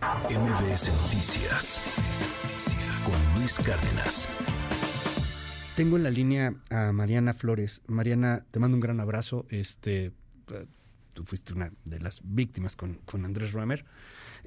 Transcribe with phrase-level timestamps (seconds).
[0.00, 1.82] MBS Noticias
[3.04, 4.28] con Luis Cárdenas.
[5.76, 7.82] Tengo en la línea a Mariana Flores.
[7.86, 9.44] Mariana, te mando un gran abrazo.
[9.50, 10.66] Este, eh,
[11.12, 13.84] tú fuiste una de las víctimas con, con Andrés Roemer.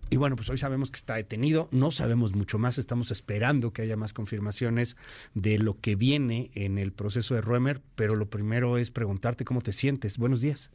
[0.10, 3.84] Y bueno, pues hoy sabemos que está detenido, no sabemos mucho más, estamos esperando que
[3.84, 4.98] haya más confirmaciones
[5.36, 9.62] de lo que viene en el proceso de Roemer, pero lo primero es preguntarte cómo
[9.62, 10.18] te sientes.
[10.18, 10.72] Buenos días.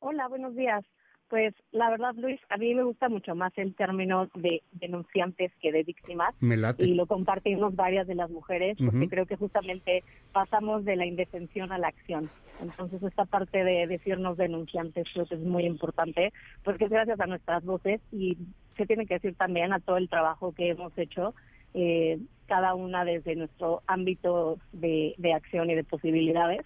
[0.00, 0.84] Hola, buenos días.
[1.28, 5.72] Pues la verdad, Luis, a mí me gusta mucho más el término de denunciantes que
[5.72, 6.34] de víctimas.
[6.40, 6.86] Me late.
[6.86, 11.70] Y lo compartimos varias de las mujeres, porque creo que justamente pasamos de la indefensión
[11.70, 12.30] a la acción.
[12.62, 16.32] Entonces, esta parte de decirnos denunciantes creo que es muy importante,
[16.64, 18.38] porque es gracias a nuestras voces y
[18.76, 21.34] se tiene que decir también a todo el trabajo que hemos hecho,
[21.74, 26.62] eh, cada una desde nuestro ámbito de, de acción y de posibilidades,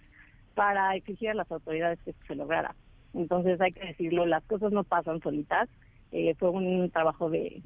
[0.55, 2.75] para exigir a las autoridades que se lograra.
[3.13, 5.69] Entonces hay que decirlo, las cosas no pasan solitas.
[6.11, 7.61] Eh, fue un trabajo de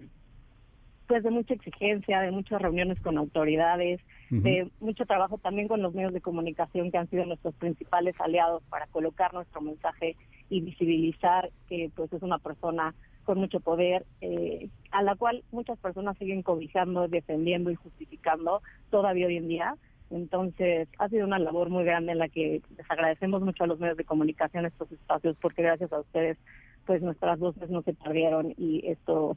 [1.08, 5.94] pues de mucha exigencia, de muchas reuniones con autoridades, de mucho trabajo también con los
[5.94, 10.18] medios de comunicación que han sido nuestros principales aliados para colocar nuestro mensaje
[10.50, 15.80] y visibilizar que pues es una persona con mucho poder, eh, a la cual muchas
[15.80, 19.76] personas siguen cobijando, defendiendo y justificando todavía hoy en día.
[20.10, 23.80] Entonces, ha sido una labor muy grande en la que les agradecemos mucho a los
[23.80, 26.38] medios de comunicación estos espacios, porque gracias a ustedes,
[26.86, 29.36] pues nuestras voces no se perdieron y esto,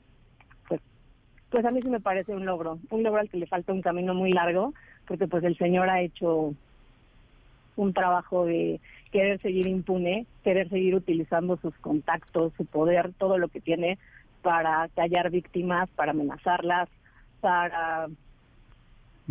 [0.69, 0.81] pues,
[1.51, 3.83] pues a mí sí me parece un logro, un logro al que le falta un
[3.83, 4.73] camino muy largo,
[5.09, 6.55] porque pues el señor ha hecho
[7.77, 13.49] un trabajo de querer seguir impune, querer seguir utilizando sus contactos, su poder, todo lo
[13.49, 13.99] que tiene
[14.43, 16.89] para callar víctimas, para amenazarlas,
[17.41, 18.09] para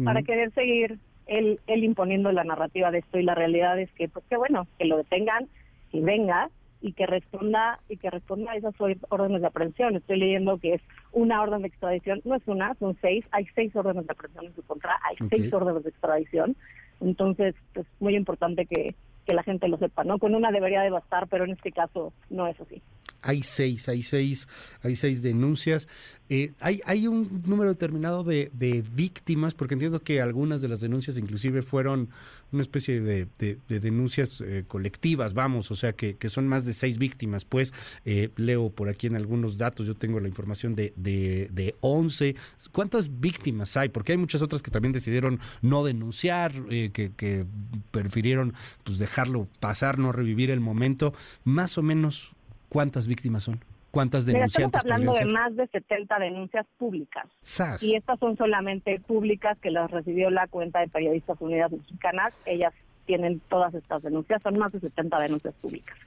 [0.03, 0.97] para querer seguir
[1.30, 4.67] él, él imponiendo la narrativa de esto y la realidad es que, pues qué bueno,
[4.77, 5.47] que lo detengan
[5.91, 6.49] y venga
[6.81, 8.73] y que responda y que responda a esas
[9.09, 9.95] órdenes de aprehensión.
[9.95, 13.75] Estoy leyendo que es una orden de extradición, no es una, son seis, hay seis
[13.75, 16.55] órdenes de aprehensión en su contra, hay seis órdenes de extradición.
[17.02, 20.19] Entonces, pues muy importante que, que la gente lo sepa, ¿no?
[20.19, 22.81] Con una debería de bastar, pero en este caso no es así.
[23.22, 24.47] Hay seis, hay seis,
[24.81, 25.88] hay seis denuncias.
[26.31, 30.79] Eh, hay, hay un número determinado de, de, víctimas, porque entiendo que algunas de las
[30.79, 32.09] denuncias inclusive fueron
[32.52, 36.74] una especie de, de, denuncias eh, colectivas, vamos, o sea que, que, son más de
[36.74, 37.46] seis víctimas.
[37.46, 37.74] Pues
[38.06, 42.35] eh, leo por aquí en algunos datos, yo tengo la información de, de, de 11.
[42.72, 43.90] ¿Cuántas víctimas hay?
[43.90, 47.46] Porque hay muchas otras que también decidieron no denunciar, que, que
[47.90, 48.53] prefirieron
[48.84, 51.13] pues dejarlo pasar, no revivir el momento.
[51.44, 52.34] Más o menos
[52.69, 53.59] ¿Cuántas víctimas son?
[53.91, 54.84] ¿Cuántas denunciantes?
[54.84, 57.25] Mira, estamos hablando de más de 70 denuncias públicas.
[57.81, 62.35] Y estas son solamente públicas que las recibió la cuenta de Periodistas Unidas Mexicanas.
[62.46, 62.72] Ellas
[63.08, 65.97] tienen todas estas denuncias, son más de 70 denuncias públicas.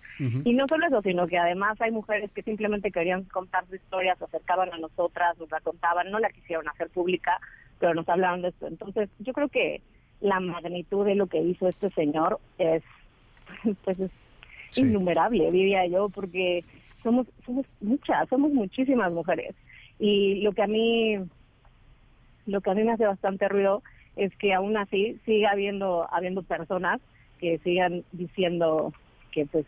[0.45, 4.15] Y no solo eso, sino que además hay mujeres que simplemente querían contar su historia,
[4.15, 7.41] se acercaban a nosotras, nos la contaban, no la quisieron hacer pública,
[7.81, 8.69] pero nos hablaron de esto.
[8.69, 9.83] Entonces, yo creo que
[10.21, 12.84] la magnitud de lo que hizo este señor es,
[13.84, 14.11] pues es
[14.77, 16.65] innumerable, diría yo, porque
[17.03, 19.55] somos, somos muchas, somos muchísimas mujeres.
[19.99, 21.19] Y lo que a mí,
[22.47, 23.83] lo que a mí me hace bastante ruido
[24.17, 27.01] es que aún así siga habiendo, habiendo personas
[27.39, 28.93] que sigan diciendo
[29.31, 29.67] que pues,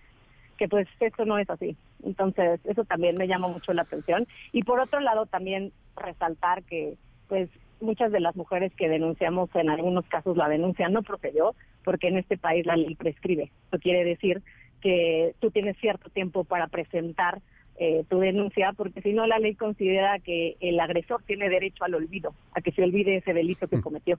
[0.59, 1.77] que pues esto no es así.
[2.05, 4.27] Entonces, eso también me llama mucho la atención.
[4.53, 6.97] Y por otro lado, también resaltar que
[7.29, 7.49] pues
[7.81, 11.55] muchas de las mujeres que denunciamos en algunos casos la denuncia no procedió
[11.85, 13.51] porque en este país la ley prescribe.
[13.69, 14.43] Eso quiere decir
[14.81, 17.41] que tú tienes cierto tiempo para presentar
[17.77, 21.95] eh, tu denuncia, porque si no la ley considera que el agresor tiene derecho al
[21.95, 23.83] olvido, a que se olvide ese delito que mm.
[23.83, 24.19] cometió.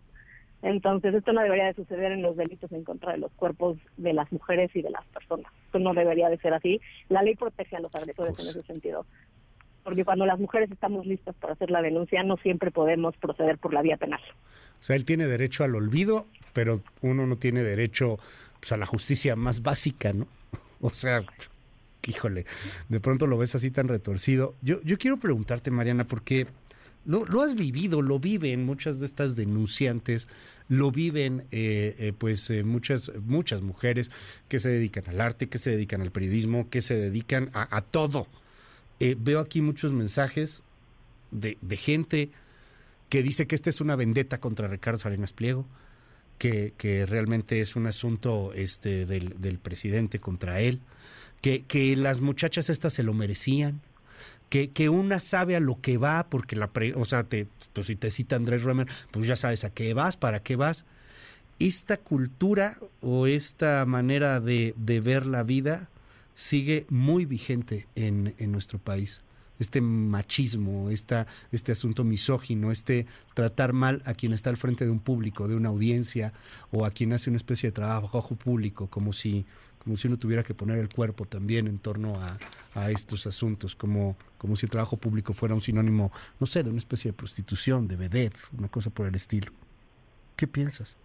[0.62, 4.14] Entonces, esto no debería de suceder en los delitos en contra de los cuerpos de
[4.14, 5.52] las mujeres y de las personas.
[5.68, 6.82] Esto no debería de ser así.
[7.08, 9.06] La ley protege a los agresores en ese sentido.
[9.86, 13.74] Porque cuando las mujeres estamos listas para hacer la denuncia, no siempre podemos proceder por
[13.74, 14.20] la vía penal.
[14.82, 18.20] O sea, él tiene derecho al olvido, pero uno no tiene derecho
[18.60, 20.28] pues, a la justicia más básica, ¿no?
[20.82, 21.24] O sea,
[22.06, 22.46] híjole,
[22.90, 24.54] de pronto lo ves así tan retorcido.
[24.62, 26.48] Yo, yo quiero preguntarte, Mariana, porque
[27.06, 30.28] lo, lo has vivido, lo viven muchas de estas denunciantes,
[30.68, 34.12] lo viven eh, eh, pues eh, muchas, muchas mujeres
[34.48, 38.28] que se dedican al arte, que se dedican al periodismo, que se dedican a, todo.
[39.00, 40.64] Veo aquí muchos mensajes
[41.32, 42.30] de, gente
[43.10, 45.66] que dice que esta es una vendetta contra Ricardo Salinas Pliego,
[46.38, 50.82] que, realmente es un asunto este, del, presidente contra él,
[51.42, 53.82] que, que las muchachas estas se lo merecían,
[54.50, 57.96] que, que, una sabe a lo que va, porque la, o sea, te, pues si
[57.96, 60.86] te cita Andrés Romer, pues ya sabes a qué vas, para qué vas.
[61.60, 65.90] Esta cultura o esta manera de, de ver la vida
[66.36, 69.24] sigue muy vigente en, en nuestro país.
[69.60, 74.92] este machismo, esta, este asunto misógino, este tratar mal a quien está al frente de
[74.92, 76.34] un público, de una audiencia,
[76.72, 79.46] o a quien hace una especie de trabajo público, como si,
[79.80, 82.38] como si uno tuviera que poner el cuerpo también en torno a,
[82.74, 86.70] a estos asuntos, como, como si el trabajo público fuera un sinónimo, no sé, de
[86.70, 89.52] una especie de prostitución, de vedette, una cosa por el estilo.
[90.36, 90.98] ¿Qué piensas?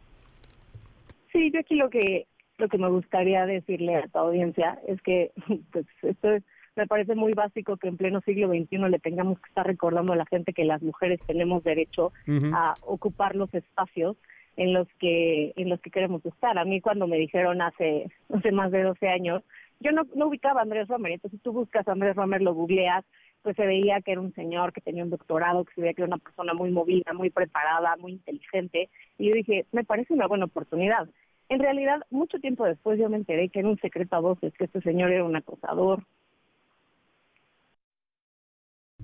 [1.32, 2.27] Sí, yo aquí lo que
[2.61, 5.33] lo que me gustaría decirle a tu audiencia es que
[5.73, 6.45] pues esto es,
[6.77, 10.17] me parece muy básico que en pleno siglo XXI le tengamos que estar recordando a
[10.17, 12.12] la gente que las mujeres tenemos derecho
[12.55, 14.17] a ocupar los espacios
[14.57, 16.59] en los que en los que queremos estar.
[16.59, 19.43] A mí cuando me dijeron hace hace más de 12 años,
[19.81, 22.55] yo no, no ubicaba a Andrés Romer, entonces si tú buscas a Andrés Romer, lo
[22.55, 23.05] googleas,
[23.43, 26.03] pues se veía que era un señor que tenía un doctorado, que se veía que
[26.03, 30.27] era una persona muy movida, muy preparada, muy inteligente, y yo dije, me parece una
[30.27, 31.09] buena oportunidad.
[31.50, 34.67] En realidad, mucho tiempo después yo me enteré que era un secreto a voces, que
[34.67, 36.05] este señor era un acosador,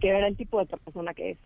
[0.01, 1.39] que era el tipo de persona que es.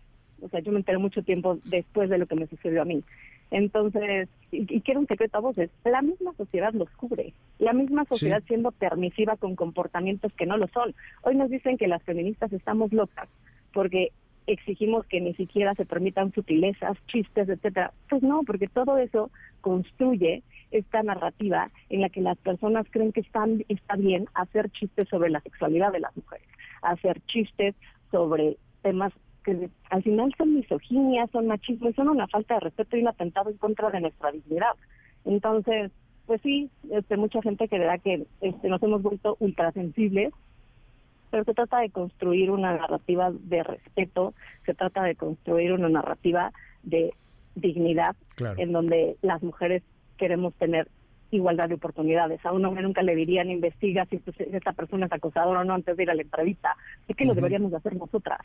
[0.43, 3.03] O sea, yo me enteré mucho tiempo después de lo que me sucedió a mí.
[3.49, 7.73] Entonces, y, y que era un secreto a voces, la misma sociedad los cubre, la
[7.73, 10.93] misma sociedad siendo permisiva con comportamientos que no lo son.
[11.23, 13.27] Hoy nos dicen que las feministas estamos locas
[13.73, 14.11] porque
[14.45, 17.91] exigimos que ni siquiera se permitan sutilezas, chistes, etcétera.
[18.09, 19.31] Pues no, porque todo eso
[19.61, 25.07] construye esta narrativa en la que las personas creen que están está bien hacer chistes
[25.09, 26.47] sobre la sexualidad de las mujeres,
[26.81, 27.75] hacer chistes
[28.09, 29.13] sobre temas
[29.43, 33.07] que al final son misoginia, son machismo y son una falta de respeto y un
[33.07, 34.75] atentado en contra de nuestra dignidad.
[35.25, 35.91] Entonces,
[36.27, 40.31] pues sí, este, mucha gente creerá que este, nos hemos vuelto ultrasensibles
[41.31, 44.33] pero se trata de construir una narrativa de respeto,
[44.65, 46.51] se trata de construir una narrativa
[46.83, 47.13] de
[47.55, 48.15] dignidad,
[48.57, 49.81] en donde las mujeres
[50.21, 50.87] queremos tener
[51.31, 52.45] igualdad de oportunidades.
[52.45, 54.21] A un hombre nunca le dirían investiga si
[54.53, 56.75] esta persona es acosadora o no antes de ir a la entrevista.
[57.03, 58.39] Así que lo deberíamos hacer nosotras.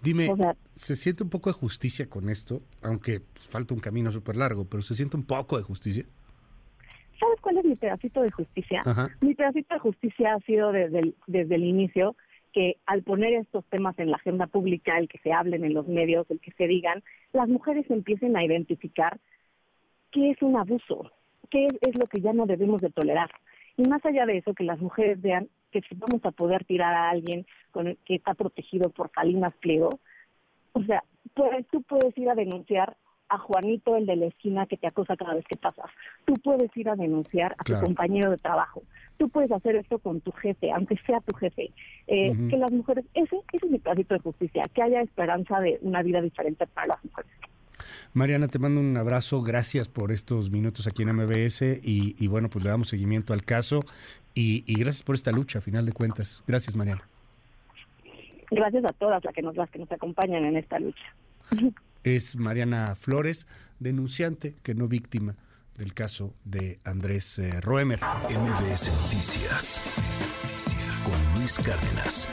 [0.00, 0.28] Dime,
[0.74, 2.62] ¿se siente un poco de justicia con esto?
[2.82, 6.04] Aunque falta un camino súper largo, pero ¿se siente un poco de justicia?
[7.18, 8.82] ¿Sabes cuál es mi pedacito de justicia?
[9.20, 12.14] Mi pedacito de justicia ha sido desde el, desde el inicio
[12.52, 15.88] que al poner estos temas en la agenda pública, el que se hablen en los
[15.88, 17.02] medios, el que se digan,
[17.32, 19.18] las mujeres empiecen a identificar
[20.10, 21.10] qué es un abuso,
[21.50, 23.30] qué es, lo que ya no debemos de tolerar.
[23.76, 26.94] Y más allá de eso, que las mujeres vean que si vamos a poder tirar
[26.94, 29.90] a alguien con que está protegido por Salinas Pliego,
[30.72, 32.96] o sea, pues, tú puedes ir a denunciar
[33.28, 35.90] a Juanito, el de la esquina que te acosa cada vez que pasas.
[36.24, 38.82] Tú puedes ir a denunciar a tu compañero de trabajo.
[39.18, 41.70] Tú puedes hacer esto con tu jefe, aunque sea tu jefe.
[42.06, 45.78] Eh, que las mujeres, ese, ese es mi pedacito de justicia, que haya esperanza de
[45.82, 47.30] una vida diferente para las mujeres.
[48.12, 52.64] Mariana, te mando un abrazo, gracias por estos minutos aquí en MBS y, bueno, pues
[52.64, 53.84] le damos seguimiento al caso
[54.34, 56.42] y, y, gracias por esta lucha, a final de cuentas.
[56.46, 57.02] Gracias, Mariana.
[58.50, 61.14] Gracias a todas las que nos, las que nos acompañan en esta lucha.
[62.04, 63.46] es Mariana Flores,
[63.78, 65.34] denunciante que no víctima
[65.76, 68.00] del caso de Andrés eh, Roemer.
[68.00, 69.82] MBS Noticias
[71.04, 72.28] con Luis Cárdenas.